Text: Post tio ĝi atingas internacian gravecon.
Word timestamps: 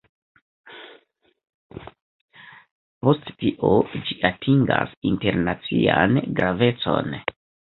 Post 3.07 3.31
tio 3.43 3.71
ĝi 3.93 4.17
atingas 4.33 4.97
internacian 5.11 6.19
gravecon. 6.41 7.17